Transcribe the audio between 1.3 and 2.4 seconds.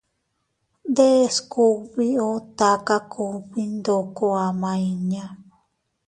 kugbi o